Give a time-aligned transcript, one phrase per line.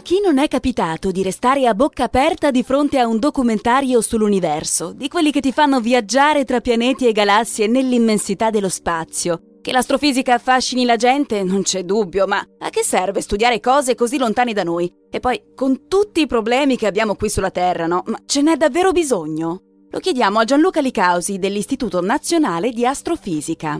[0.00, 4.00] A chi non è capitato di restare a bocca aperta di fronte a un documentario
[4.00, 9.58] sull'universo, di quelli che ti fanno viaggiare tra pianeti e galassie nell'immensità dello spazio?
[9.60, 14.16] Che l'astrofisica affascini la gente, non c'è dubbio, ma a che serve studiare cose così
[14.16, 14.90] lontane da noi?
[15.10, 18.02] E poi, con tutti i problemi che abbiamo qui sulla Terra, no?
[18.06, 19.60] Ma ce n'è davvero bisogno?
[19.90, 23.78] Lo chiediamo a Gianluca Licausi dell'Istituto Nazionale di Astrofisica.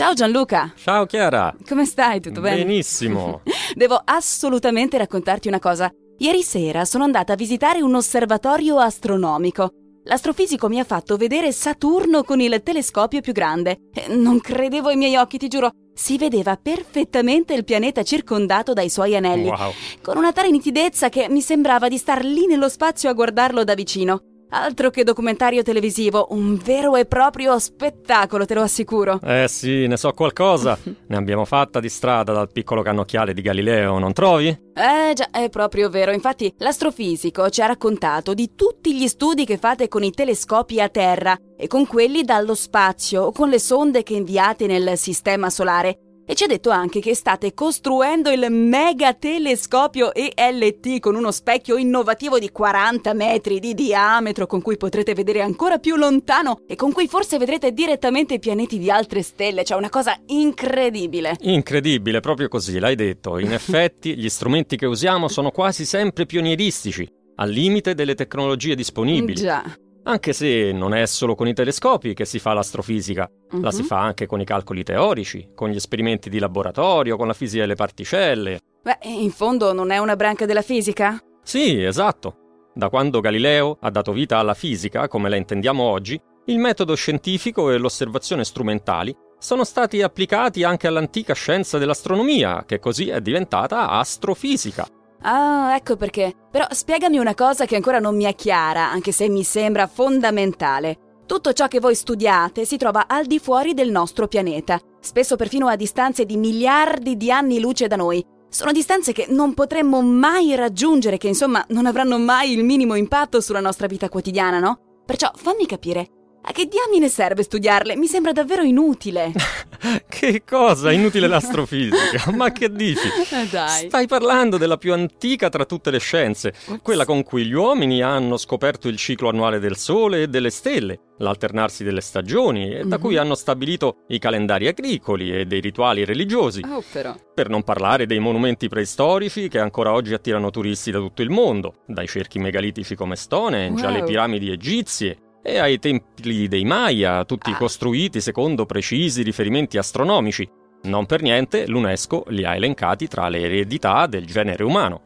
[0.00, 0.72] Ciao Gianluca!
[0.76, 1.54] Ciao Chiara!
[1.68, 2.22] Come stai?
[2.22, 2.64] Tutto bene?
[2.64, 3.42] Benissimo!
[3.76, 5.90] Devo assolutamente raccontarti una cosa.
[6.16, 9.68] Ieri sera sono andata a visitare un osservatorio astronomico.
[10.04, 13.90] L'astrofisico mi ha fatto vedere Saturno con il telescopio più grande.
[13.92, 15.70] E Non credevo ai miei occhi, ti giuro.
[15.92, 19.70] Si vedeva perfettamente il pianeta circondato dai suoi anelli, Wow!
[20.00, 23.74] con una tale nitidezza che mi sembrava di star lì nello spazio a guardarlo da
[23.74, 24.22] vicino.
[24.50, 29.20] Altro che documentario televisivo, un vero e proprio spettacolo, te lo assicuro.
[29.22, 30.76] Eh sì, ne so qualcosa.
[30.84, 34.48] ne abbiamo fatta di strada dal piccolo cannocchiale di Galileo, non trovi?
[34.48, 36.10] Eh già, è proprio vero.
[36.10, 40.88] Infatti, l'astrofisico ci ha raccontato di tutti gli studi che fate con i telescopi a
[40.88, 46.09] terra e con quelli dallo spazio o con le sonde che inviate nel sistema solare.
[46.30, 51.76] E ci ha detto anche che state costruendo il mega telescopio ELT con uno specchio
[51.76, 56.92] innovativo di 40 metri di diametro con cui potrete vedere ancora più lontano e con
[56.92, 59.64] cui forse vedrete direttamente i pianeti di altre stelle.
[59.64, 61.34] Cioè una cosa incredibile.
[61.40, 63.40] Incredibile, proprio così, l'hai detto.
[63.40, 69.34] In effetti, gli strumenti che usiamo sono quasi sempre pionieristici, al limite delle tecnologie disponibili.
[69.34, 69.64] Già.
[70.04, 73.68] Anche se non è solo con i telescopi che si fa l'astrofisica, la Mhm.
[73.68, 77.62] si fa anche con i calcoli teorici, con gli esperimenti di laboratorio, con la fisica
[77.62, 78.60] delle particelle.
[78.82, 81.22] Beh, in fondo non è una branca della fisica?
[81.42, 82.36] Sì, esatto.
[82.74, 87.70] Da quando Galileo ha dato vita alla fisica, come la intendiamo oggi, il metodo scientifico
[87.70, 94.86] e l'osservazione strumentali sono stati applicati anche all'antica scienza dell'astronomia, che così è diventata astrofisica.
[95.22, 96.34] Ah, ecco perché.
[96.50, 101.24] Però spiegami una cosa che ancora non mi è chiara, anche se mi sembra fondamentale.
[101.26, 105.68] Tutto ciò che voi studiate si trova al di fuori del nostro pianeta, spesso perfino
[105.68, 108.24] a distanze di miliardi di anni luce da noi.
[108.48, 113.40] Sono distanze che non potremmo mai raggiungere, che insomma non avranno mai il minimo impatto
[113.40, 114.80] sulla nostra vita quotidiana, no?
[115.06, 116.08] Perciò fammi capire,
[116.50, 117.96] a che diamine serve studiarle?
[117.96, 119.32] Mi sembra davvero inutile.
[120.10, 120.92] Che cosa?
[120.92, 122.30] Inutile l'astrofisica.
[122.32, 123.08] Ma che dici?
[123.32, 123.86] Eh, dai.
[123.86, 126.52] Stai parlando della più antica tra tutte le scienze,
[126.82, 131.00] quella con cui gli uomini hanno scoperto il ciclo annuale del Sole e delle stelle,
[131.18, 133.02] l'alternarsi delle stagioni, e da Mhm.
[133.02, 137.14] cui hanno stabilito i calendari agricoli e dei rituali religiosi, Oh, però.
[137.32, 141.76] per non parlare dei monumenti preistorici che ancora oggi attirano turisti da tutto il mondo,
[141.86, 144.06] dai cerchi megalitici come Stonehenge alle Wow.
[144.06, 147.56] piramidi egizie e ai templi dei Maya, tutti Ah.
[147.56, 150.48] costruiti secondo precisi riferimenti astronomici.
[150.82, 155.02] Non per niente l'UNESCO li ha elencati tra le eredità del genere umano.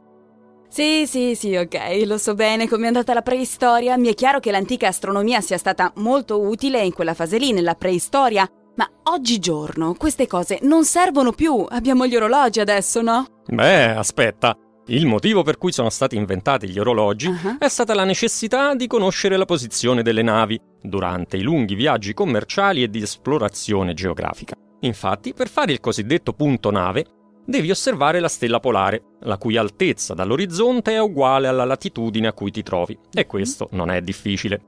[0.69, 3.97] Sì, sì, sì, ok, lo so bene come è andata la preistoria.
[3.97, 7.75] Mi è chiaro che l'antica astronomia sia stata molto utile in quella fase lì, nella
[7.75, 8.49] preistoria.
[8.77, 11.65] Ma oggigiorno queste cose non servono più.
[11.69, 13.25] Abbiamo gli orologi adesso, no?
[13.47, 14.57] Beh, aspetta.
[14.89, 17.57] Il motivo per cui sono stati inventati gli orologi Ah.
[17.59, 22.83] è stata la necessità di conoscere la posizione delle navi durante i lunghi viaggi commerciali
[22.83, 24.55] e di esplorazione geografica.
[24.81, 27.07] Infatti, per fare il cosiddetto punto nave,
[27.47, 32.51] devi osservare la stella polare, la cui altezza dall'orizzonte è uguale alla latitudine a cui
[32.51, 34.61] ti trovi, e questo non è difficile.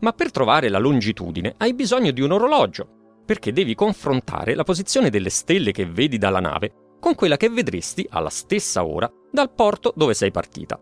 [0.00, 5.10] Ma per trovare la longitudine hai bisogno di un orologio, perché devi confrontare la posizione
[5.10, 6.72] delle stelle che vedi dalla nave
[7.04, 10.80] con quella che vedresti alla stessa ora dal porto dove sei partita.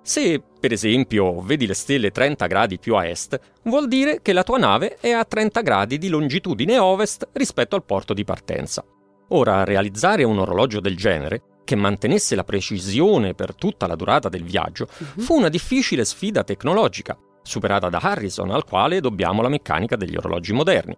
[0.00, 4.44] Se, per esempio, vedi le stelle 30 gradi più a est, vuol dire che la
[4.44, 8.84] tua nave è a 30 gradi di longitudine ovest rispetto al porto di partenza.
[9.30, 14.44] Ora, realizzare un orologio del genere, che mantenesse la precisione per tutta la durata del
[14.44, 20.14] viaggio, fu una difficile sfida tecnologica, superata da Harrison, al quale dobbiamo la meccanica degli
[20.14, 20.96] orologi moderni.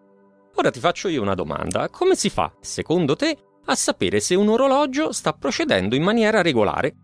[0.57, 1.89] Ora ti faccio io una domanda.
[1.89, 6.95] Come si fa, secondo te, a sapere se un orologio sta procedendo in maniera regolare?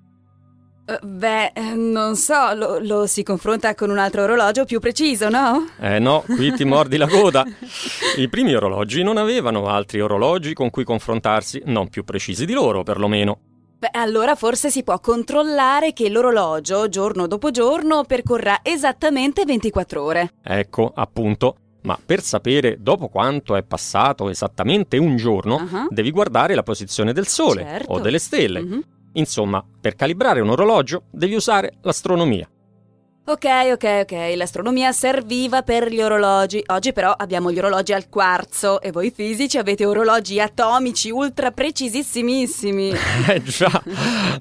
[0.86, 5.28] Eh, beh, eh, non so, lo, lo si confronta con un altro orologio più preciso,
[5.28, 5.66] no?
[5.80, 7.44] Eh no, qui ti mordi la coda.
[8.16, 12.82] I primi orologi non avevano altri orologi con cui confrontarsi, non più precisi di loro
[12.82, 13.38] perlomeno.
[13.78, 20.30] Beh, allora forse si può controllare che l'orologio, giorno dopo giorno, percorra esattamente 24 ore.
[20.42, 21.56] Ecco, appunto.
[21.84, 25.86] Ma per sapere dopo quanto è passato esattamente un giorno, Ah.
[25.90, 27.92] devi guardare la posizione del Sole Certo.
[27.92, 28.60] o delle stelle.
[28.62, 28.82] Mhm.
[29.14, 32.48] Insomma, per calibrare un orologio devi usare l'astronomia.
[33.26, 36.62] Ok, ok, ok, l'astronomia serviva per gli orologi.
[36.66, 42.92] Oggi però abbiamo gli orologi al quarzo e voi fisici avete orologi atomici ultra precisissimissimi.
[43.28, 43.82] Eh già,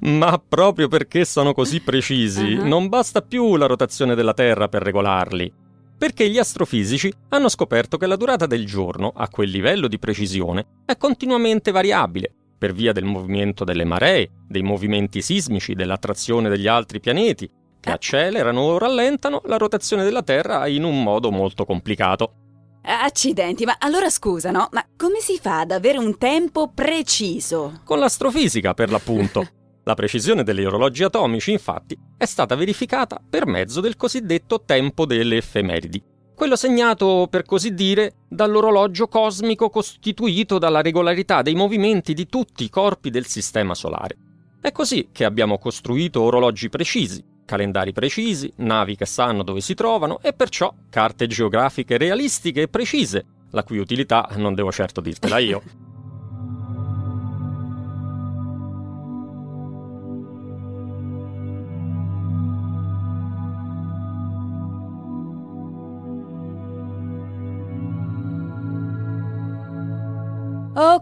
[0.02, 2.64] ma proprio perché sono così precisi, Ah.
[2.64, 5.62] non basta più la rotazione della Terra per regolarli.
[6.04, 10.82] Perché gli astrofisici hanno scoperto che la durata del giorno, a quel livello di precisione,
[10.84, 17.00] è continuamente variabile, per via del movimento delle maree, dei movimenti sismici, dell'attrazione degli altri
[17.00, 22.34] pianeti, che accelerano o rallentano la rotazione della Terra in un modo molto complicato.
[22.82, 24.68] Accidenti, ma allora scusa, no?
[24.72, 27.80] Ma come si fa ad avere un tempo preciso?
[27.82, 29.48] Con l'astrofisica, per l'appunto.
[29.84, 35.36] La precisione degli orologi atomici, infatti, è stata verificata per mezzo del cosiddetto tempo delle
[35.36, 36.02] effemeridi,
[36.34, 42.70] quello segnato, per così dire, dall'orologio cosmico costituito dalla regolarità dei movimenti di tutti i
[42.70, 44.16] corpi del Sistema Solare.
[44.60, 50.20] È così che abbiamo costruito orologi precisi, calendari precisi, navi che sanno dove si trovano
[50.22, 55.62] e perciò carte geografiche realistiche e precise, la cui utilità non devo certo dirtela io.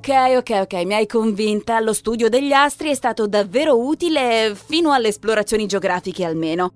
[0.05, 1.79] Ok, ok, ok, mi hai convinta.
[1.79, 6.73] Lo studio degli astri è stato davvero utile fino alle esplorazioni geografiche almeno.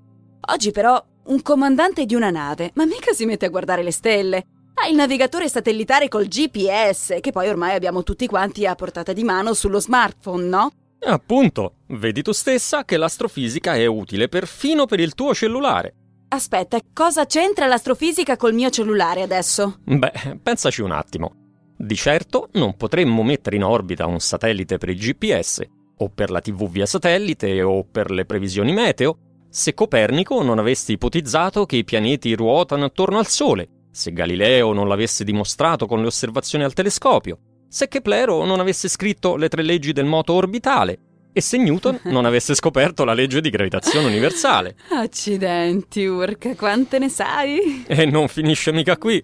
[0.53, 4.45] Oggi però un comandante di una nave, ma mica si mette a guardare le stelle.
[4.75, 9.25] Ha il navigatore satellitare col GPS, che poi ormai abbiamo tutti quanti a portata di
[9.25, 10.71] mano sullo smartphone, no?
[11.01, 15.95] Appunto, vedi tu stessa che l'astrofisica è utile perfino per il tuo cellulare.
[16.29, 19.79] Aspetta, cosa c'entra l'astrofisica col mio cellulare adesso?
[19.83, 21.46] Beh, pensaci un attimo.
[21.79, 25.63] Di certo non potremmo mettere in orbita un satellite per il GPS,
[25.99, 29.19] o per la TV via satellite, o per le previsioni meteo,
[29.51, 34.89] se Copernico non avesse ipotizzato che i pianeti ruotano attorno al Sole, se Galileo non
[34.89, 37.39] l'avesse dimostrato con le osservazioni al telescopio,
[37.69, 40.99] se Keplero non avesse scritto le tre leggi del moto orbitale,
[41.33, 44.77] e se Newton non avesse scoperto la legge di gravitazione universale.
[44.91, 47.85] Accidenti, Urca, quante ne sai?
[47.87, 49.23] E non finisce mica qui.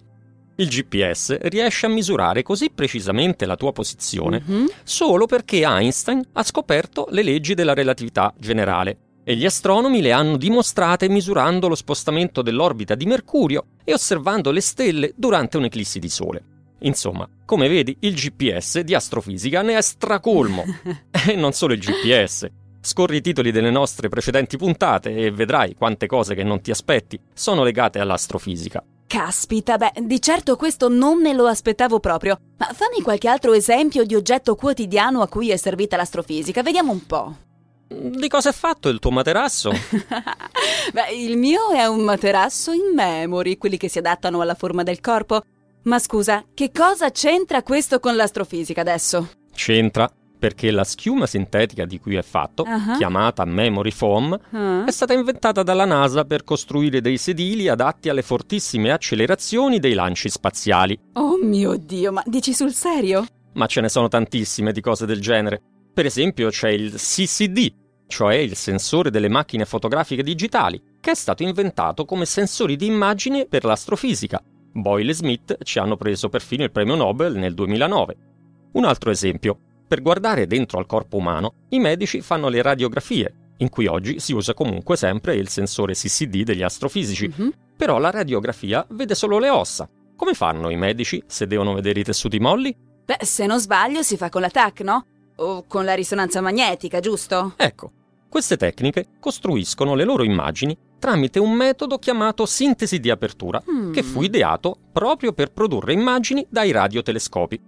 [0.55, 4.69] Il GPS riesce a misurare così precisamente la tua posizione Mhm.
[4.83, 10.37] solo perché Einstein ha scoperto le leggi della relatività generale e gli astronomi le hanno
[10.37, 16.43] dimostrate misurando lo spostamento dell'orbita di Mercurio e osservando le stelle durante un'eclissi di Sole.
[16.81, 20.63] Insomma, come vedi, il GPS di astrofisica ne è stracolmo.
[21.27, 22.47] e non solo il GPS.
[22.81, 27.17] Scorri i titoli delle nostre precedenti puntate e vedrai quante cose che non ti aspetti
[27.33, 28.83] sono legate all'astrofisica.
[29.13, 32.35] Caspita, beh, di certo questo non me lo aspettavo proprio.
[32.57, 37.05] Ma fammi qualche altro esempio di oggetto quotidiano a cui è servita l'astrofisica, vediamo un
[37.05, 37.35] po'.
[37.87, 39.69] Di cosa è fatto il tuo materasso?
[40.93, 44.99] beh, il mio è un materasso in memory, quelli che si adattano alla forma del
[44.99, 45.43] corpo.
[45.83, 49.29] Ma scusa, che cosa c'entra questo con l'astrofisica adesso?
[49.53, 50.11] C'entra
[50.43, 52.97] perché la schiuma sintetica di cui è fatto, Ah.
[52.97, 54.83] chiamata memory foam, Ah?
[54.83, 60.27] è stata inventata dalla NASA per costruire dei sedili adatti alle fortissime accelerazioni dei lanci
[60.27, 60.99] spaziali.
[61.13, 63.25] Oh mio Dio, ma dici sul serio?
[63.53, 65.61] Ma ce ne sono tantissime di cose del genere.
[65.93, 67.73] Per esempio c'è il CCD,
[68.07, 73.45] cioè il sensore delle macchine fotografiche digitali, che è stato inventato come sensori di immagine
[73.45, 74.43] per l'astrofisica.
[74.73, 78.17] Boyle e Smith ci hanno preso perfino il premio Nobel nel 2009.
[78.73, 79.59] Un altro esempio.
[79.93, 84.33] Per guardare dentro al corpo umano, i medici fanno le radiografie, in cui oggi si
[84.33, 87.31] usa comunque sempre il sensore CCD degli astrofisici.
[87.31, 87.53] Mhm.
[87.77, 89.87] Però la radiografia vede solo le ossa.
[90.15, 92.75] Come fanno i medici se devono vedere i tessuti molli?
[93.05, 95.05] Beh, se non sbaglio si fa con la TAC, no?
[95.35, 97.53] O con la risonanza magnetica, giusto?
[97.55, 97.91] Ecco,
[98.29, 103.91] queste tecniche costruiscono le loro immagini tramite un metodo chiamato sintesi di apertura, Mm.
[103.91, 107.61] che fu ideato proprio per produrre immagini dai radiotelescopi.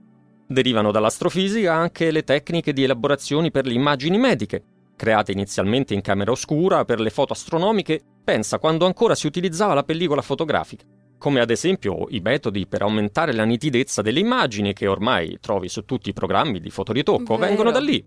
[0.47, 4.63] Derivano dall'astrofisica anche le tecniche di elaborazione per le immagini mediche,
[4.95, 9.83] create inizialmente in camera oscura per le foto astronomiche, pensa quando ancora si utilizzava la
[9.83, 10.85] pellicola fotografica,
[11.17, 15.83] come ad esempio i metodi per aumentare la nitidezza delle immagini che ormai trovi su
[15.83, 17.47] tutti i programmi di fotoritocco, Vero.
[17.47, 18.05] vengono da lì.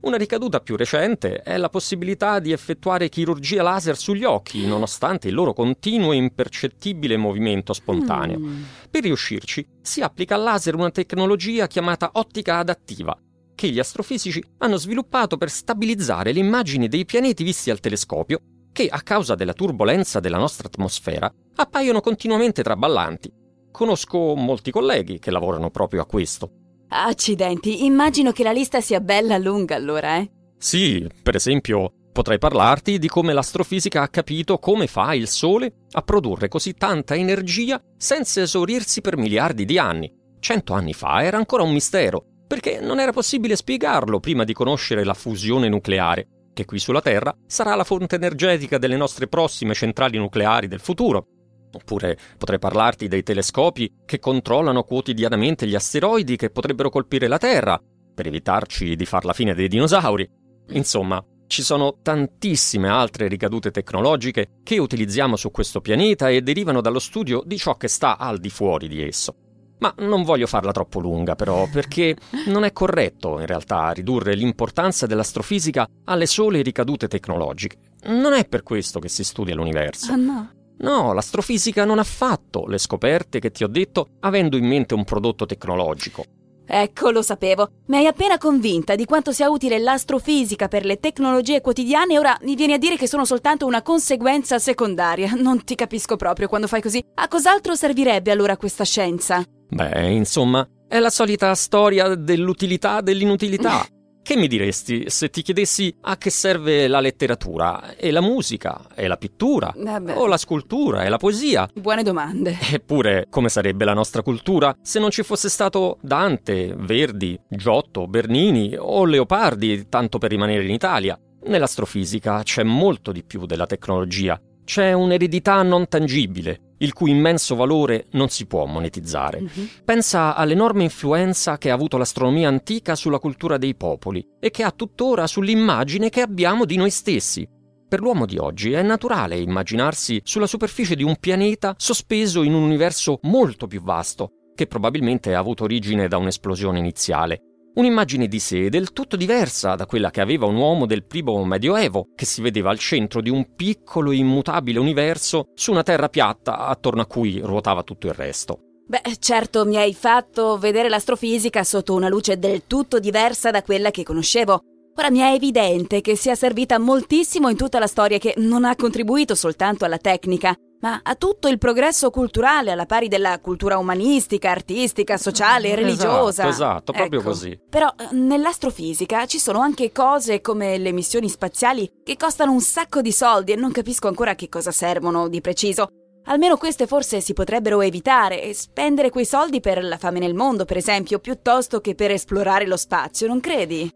[0.00, 5.34] Una ricaduta più recente è la possibilità di effettuare chirurgia laser sugli occhi, nonostante il
[5.34, 8.38] loro continuo e impercettibile movimento spontaneo.
[8.38, 8.62] Mm.
[8.90, 13.18] Per riuscirci si applica al laser una tecnologia chiamata ottica adattiva.
[13.58, 18.40] che gli astrofisici hanno sviluppato per stabilizzare le immagini dei pianeti visti al telescopio
[18.70, 23.32] che, a causa della turbolenza della nostra atmosfera, appaiono continuamente traballanti.
[23.72, 26.57] Conosco molti colleghi che lavorano proprio a questo.
[26.90, 30.30] Accidenti, immagino che la lista sia bella lunga allora, eh?
[30.56, 36.02] Sì, per esempio, potrei parlarti di come l'astrofisica ha capito come fa il Sole a
[36.02, 40.10] produrre così tanta energia senza esaurirsi per miliardi di anni.
[40.40, 45.04] Cento anni fa era ancora un mistero, perché non era possibile spiegarlo prima di conoscere
[45.04, 50.16] la fusione nucleare, che qui sulla Terra sarà la fonte energetica delle nostre prossime centrali
[50.16, 51.26] nucleari del futuro.
[51.72, 57.80] Oppure potrei parlarti dei telescopi che controllano quotidianamente gli asteroidi che potrebbero colpire la Terra,
[58.14, 60.28] per evitarci di far la fine dei dinosauri.
[60.70, 66.98] Insomma, ci sono tantissime altre ricadute tecnologiche che utilizziamo su questo pianeta e derivano dallo
[66.98, 69.34] studio di ciò che sta al di fuori di esso.
[69.78, 75.06] Ma non voglio farla troppo lunga, però, perché non è corretto, in realtà, ridurre l'importanza
[75.06, 77.76] dell'astrofisica alle sole ricadute tecnologiche.
[78.04, 80.12] Non è per questo che si studia l'universo.
[80.12, 80.50] Ah no.
[80.78, 85.04] No, l'astrofisica non ha fatto le scoperte che ti ho detto avendo in mente un
[85.04, 86.24] prodotto tecnologico.
[86.70, 87.70] Ecco, lo sapevo.
[87.86, 92.36] Mi hai appena convinta di quanto sia utile l'astrofisica per le tecnologie quotidiane e ora
[92.42, 95.32] mi vieni a dire che sono soltanto una conseguenza secondaria.
[95.48, 97.02] Non ti capisco proprio quando fai così.
[97.14, 99.42] A cos'altro servirebbe allora questa scienza?
[99.70, 103.86] Beh, insomma, è la solita storia dell'utilità dell'inutilità.
[104.28, 107.96] Che mi diresti se ti chiedessi a che serve la letteratura?
[107.96, 108.84] E la musica?
[108.94, 109.72] E la pittura?
[109.74, 110.18] Vabbè.
[110.18, 111.02] O la scultura?
[111.04, 111.66] E la poesia?
[111.72, 112.58] Buone domande.
[112.70, 118.76] Eppure, come sarebbe la nostra cultura se non ci fosse stato Dante, Verdi, Giotto, Bernini
[118.78, 121.18] o Leopardi, tanto per rimanere in Italia?
[121.44, 124.38] Nell'astrofisica c'è molto di più della tecnologia.
[124.62, 129.40] C'è un'eredità non tangibile, il cui immenso valore non si può monetizzare.
[129.40, 129.68] Mhm.
[129.84, 134.70] Pensa all'enorme influenza che ha avuto l'astronomia antica sulla cultura dei popoli e che ha
[134.70, 137.48] tuttora sull'immagine che abbiamo di noi stessi.
[137.88, 142.62] Per l'uomo di oggi è naturale immaginarsi sulla superficie di un pianeta sospeso in un
[142.62, 147.47] universo molto più vasto, che probabilmente ha avuto origine da un'esplosione iniziale.
[147.78, 152.08] Un'immagine di sé del tutto diversa da quella che aveva un uomo del primo Medioevo,
[152.16, 156.66] che si vedeva al centro di un piccolo e immutabile universo su una terra piatta
[156.66, 158.58] attorno a cui ruotava tutto il resto.
[158.84, 163.92] Beh, certo, mi hai fatto vedere l'astrofisica sotto una luce del tutto diversa da quella
[163.92, 164.60] che conoscevo.
[164.98, 168.74] Ora mi è evidente che sia servita moltissimo in tutta la storia che non ha
[168.74, 174.50] contribuito soltanto alla tecnica, ma a tutto il progresso culturale alla pari della cultura umanistica,
[174.50, 176.48] artistica, sociale, religiosa.
[176.48, 177.28] Esatto, esatto, proprio Ecco.
[177.28, 177.60] così.
[177.70, 183.00] Però eh, nell'astrofisica ci sono anche cose come le missioni spaziali che costano un sacco
[183.00, 185.86] di soldi e non capisco ancora a che cosa servono di preciso.
[186.24, 190.64] Almeno queste forse si potrebbero evitare e spendere quei soldi per la fame nel mondo,
[190.64, 193.88] per esempio, piuttosto che per esplorare lo spazio, non credi?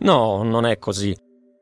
[0.00, 1.16] No, non è così.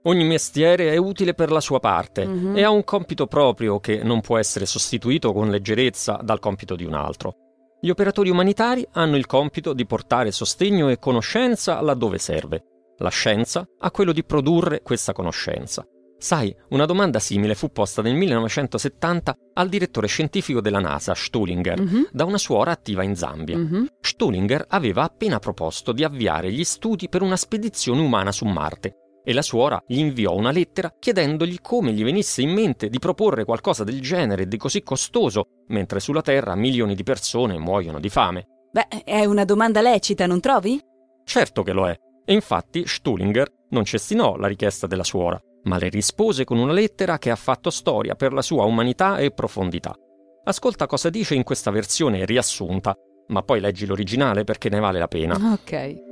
[0.04, 2.56] Ogni mestiere è utile per la sua parte Mhm.
[2.56, 6.84] e ha un compito proprio che non può essere sostituito con leggerezza dal compito di
[6.84, 7.34] un altro.
[7.82, 12.64] Gli operatori umanitari hanno il compito di portare sostegno e conoscenza laddove serve.
[12.98, 15.86] La scienza ha quello di produrre questa conoscenza.
[16.22, 22.08] Sai, una domanda simile fu posta nel 1970 al direttore scientifico della NASA, Stullinger, Mhm.
[22.12, 23.56] da una suora attiva in Zambia.
[23.56, 23.86] Mhm.
[24.02, 29.32] Stullinger aveva appena proposto di avviare gli studi per una spedizione umana su Marte e
[29.32, 33.82] la suora gli inviò una lettera chiedendogli come gli venisse in mente di proporre qualcosa
[33.82, 38.46] del genere di così costoso, mentre sulla Terra milioni di persone muoiono di fame.
[38.70, 40.78] Beh, è una domanda lecita, non trovi?
[41.24, 45.88] Certo che lo è, e infatti Stullinger non cestinò la richiesta della suora, ma le
[45.88, 49.94] rispose con una lettera che ha fatto storia per la sua umanità e profondità.
[50.44, 52.94] Ascolta cosa dice in questa versione riassunta,
[53.28, 55.34] ma poi leggi l'originale perché ne vale la pena.
[55.52, 56.08] Ok.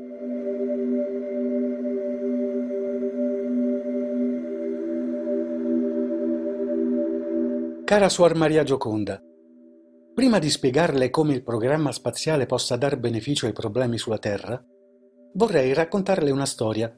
[7.84, 9.18] Cara Suor Maria Gioconda,
[10.14, 14.62] prima di spiegarle come il programma spaziale possa dar beneficio ai problemi sulla Terra,
[15.32, 16.94] vorrei raccontarle una storia.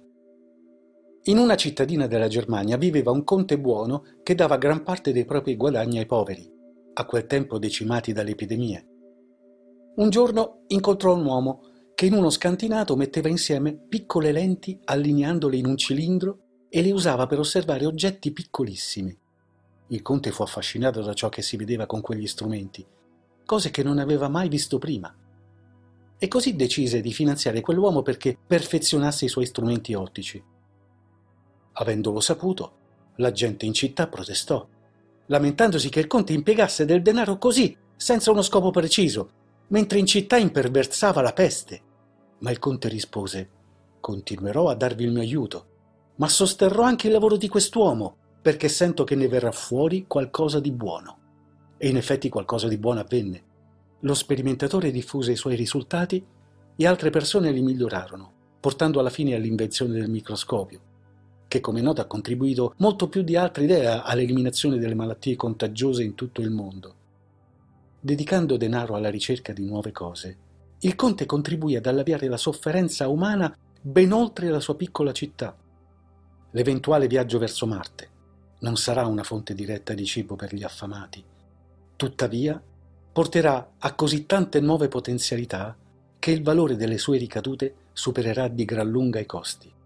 [1.25, 5.55] In una cittadina della Germania viveva un conte buono che dava gran parte dei propri
[5.55, 6.51] guadagni ai poveri,
[6.95, 8.87] a quel tempo decimati dalle epidemie.
[9.97, 11.61] Un giorno incontrò un uomo
[11.95, 16.39] che in uno scantinato metteva insieme piccole lenti allineandole in un cilindro
[16.71, 19.15] e le usava per osservare oggetti piccolissimi.
[19.89, 22.87] Il conte fu affascinato da ciò che si vedeva con quegli strumenti,
[23.45, 25.15] cose che non aveva mai visto prima.
[26.17, 30.43] E così decise di finanziare quell'uomo perché perfezionasse i suoi strumenti ottici.
[31.73, 32.73] Avendolo saputo,
[33.17, 34.67] la gente in città protestò,
[35.27, 39.31] lamentandosi che il conte impiegasse del denaro così, senza uno scopo preciso,
[39.69, 41.83] mentre in città imperversava la peste.
[42.39, 43.49] Ma il conte rispose:
[44.01, 45.67] Continuerò a darvi il mio aiuto,
[46.17, 50.73] ma sosterrò anche il lavoro di quest'uomo, perché sento che ne verrà fuori qualcosa di
[50.73, 51.19] buono.
[51.77, 53.45] E in effetti qualcosa di buono avvenne.
[54.01, 56.25] Lo sperimentatore diffuse i suoi risultati
[56.75, 60.81] e altre persone li migliorarono, portando alla fine all'invenzione del microscopio,
[61.51, 66.15] che come noto ha contribuito molto più di altre idee all'eliminazione delle malattie contagiose in
[66.15, 66.95] tutto il mondo.
[67.99, 70.37] Dedicando denaro alla ricerca di nuove cose,
[70.79, 75.57] il conte contribuì ad alleviare la sofferenza umana ben oltre la sua piccola città.
[76.53, 78.09] L'eventuale viaggio verso Marte
[78.61, 81.21] non sarà una fonte diretta di cibo per gli affamati,
[81.97, 82.63] tuttavia
[83.13, 85.77] porterà a così tante nuove potenzialità
[86.17, 89.79] che il valore delle sue ricadute supererà di gran lunga i costi.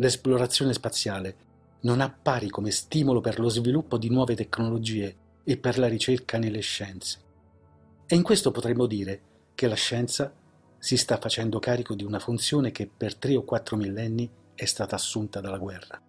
[0.00, 1.36] L'esplorazione spaziale
[1.80, 5.14] non appari come stimolo per lo sviluppo di nuove tecnologie
[5.44, 7.18] e per la ricerca nelle scienze.
[8.06, 9.20] E in questo potremmo dire
[9.54, 10.32] che la scienza
[10.78, 14.94] si sta facendo carico di una funzione che per tre o quattro millenni è stata
[14.94, 16.00] assunta dalla guerra.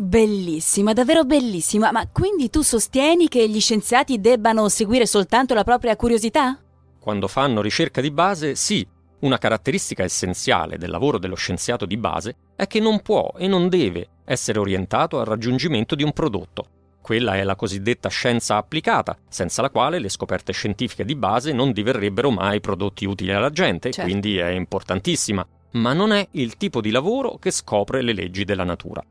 [0.00, 1.90] Bellissima, davvero bellissima.
[1.90, 6.56] Ma quindi tu sostieni che gli scienziati debbano seguire soltanto la propria curiosità?
[7.00, 8.86] Quando fanno ricerca di base, sì.
[9.20, 13.68] Una caratteristica essenziale del lavoro dello scienziato di base è che non può e non
[13.68, 16.66] deve essere orientato al raggiungimento di un prodotto.
[17.02, 21.72] Quella è la cosiddetta scienza applicata, senza la quale le scoperte scientifiche di base non
[21.72, 24.08] diverrebbero mai prodotti utili alla gente, certo.
[24.08, 25.44] quindi è importantissima.
[25.72, 29.04] Ma non è il tipo di lavoro che scopre le leggi della natura.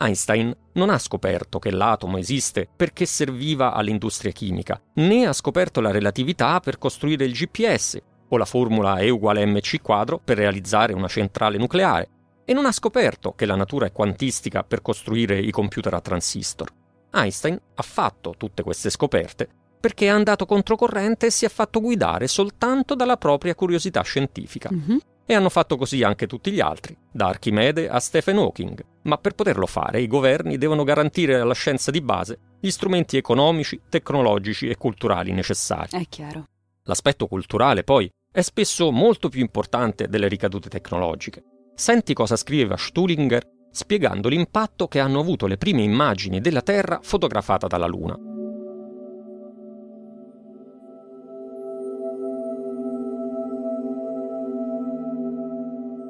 [0.00, 5.90] Einstein non ha scoperto che l'atomo esiste perché serviva all'industria chimica, né ha scoperto la
[5.90, 11.08] relatività per costruire il GPS o la formula E uguale mc quadro per realizzare una
[11.08, 12.08] centrale nucleare,
[12.44, 16.72] e non ha scoperto che la natura è quantistica per costruire i computer a transistor.
[17.12, 22.26] Einstein ha fatto tutte queste scoperte perché è andato controcorrente e si è fatto guidare
[22.26, 24.70] soltanto dalla propria curiosità scientifica.
[24.72, 24.98] Mm-hmm.
[25.26, 28.82] E hanno fatto così anche tutti gli altri, da Archimede a Stephen Hawking.
[29.02, 33.80] Ma per poterlo fare i governi devono garantire alla scienza di base gli strumenti economici,
[33.90, 35.90] tecnologici e culturali necessari.
[35.90, 36.44] È chiaro.
[36.84, 41.42] L'aspetto culturale, poi, è spesso molto più importante delle ricadute tecnologiche.
[41.74, 47.66] Senti cosa scriveva Stuhlinger spiegando l'impatto che hanno avuto le prime immagini della Terra fotografata
[47.66, 48.18] dalla Luna.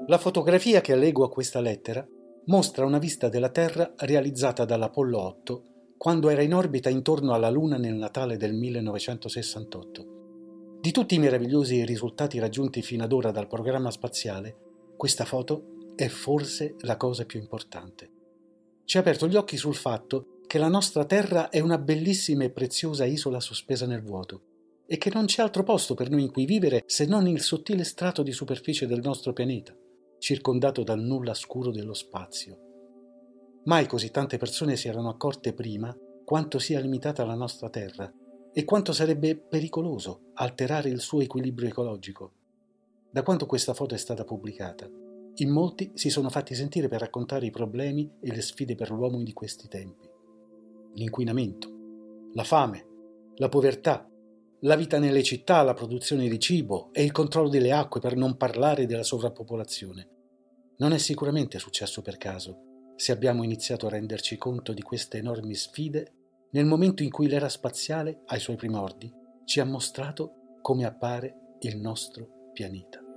[0.09, 2.03] La fotografia che allego a questa lettera
[2.47, 5.65] mostra una vista della Terra realizzata dall'Apollo 8
[5.99, 10.79] quando era in orbita intorno alla Luna nel Natale del 1968.
[10.81, 14.57] Di tutti i meravigliosi risultati raggiunti fino ad ora dal programma spaziale,
[14.97, 18.11] questa foto è forse la cosa più importante.
[18.87, 22.51] Ci ha aperto gli occhi sul fatto che la nostra Terra è una bellissima e
[22.51, 24.41] preziosa isola sospesa nel vuoto
[24.87, 27.85] e che non c'è altro posto per noi in cui vivere se non il sottile
[27.85, 29.77] strato di superficie del nostro pianeta
[30.19, 32.59] circondato dal nulla scuro dello spazio.
[33.65, 38.13] Mai così tante persone si erano accorte prima quanto sia limitata la nostra Terra
[38.53, 42.33] e quanto sarebbe pericoloso alterare il suo equilibrio ecologico.
[43.11, 44.89] Da quando questa foto è stata pubblicata,
[45.37, 49.23] in molti si sono fatti sentire per raccontare i problemi e le sfide per l'uomo
[49.23, 50.09] di questi tempi.
[50.95, 51.71] L'inquinamento,
[52.35, 52.87] la fame,
[53.37, 54.09] la povertà,
[54.63, 58.37] la vita nelle città, la produzione di cibo e il controllo delle acque per non
[58.37, 60.09] parlare della sovrappopolazione.
[60.79, 65.55] Non è sicuramente successo per caso se abbiamo iniziato a renderci conto di queste enormi
[65.55, 66.15] sfide
[66.51, 69.13] nel momento in cui l'era spaziale, ai suoi primordi,
[69.45, 73.08] ci ha mostrato come appare il nostro pianeta.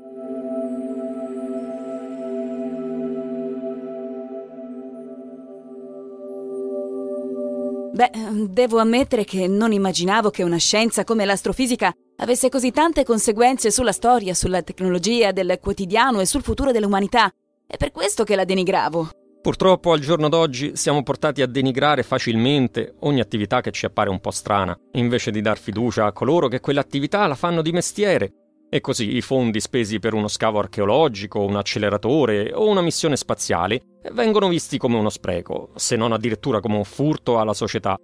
[7.93, 8.09] Beh,
[8.47, 13.91] devo ammettere che non immaginavo che una scienza come l'astrofisica avesse così tante conseguenze sulla
[13.91, 17.29] storia, sulla tecnologia del quotidiano e sul futuro dell'umanità.
[17.67, 19.09] È per questo che la denigravo.
[19.41, 24.21] Purtroppo al giorno d'oggi siamo portati a denigrare facilmente ogni attività che ci appare un
[24.21, 28.33] po' strana, invece di dar fiducia a coloro che quell'attività la fanno di mestiere.
[28.69, 33.81] E così i fondi spesi per uno scavo archeologico, un acceleratore o una missione spaziale
[34.13, 37.97] vengono visti come uno spreco, se non addirittura come un furto alla società.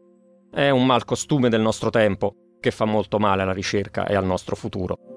[0.52, 4.26] È un mal costume del nostro tempo che fa molto male alla ricerca e al
[4.26, 5.17] nostro futuro.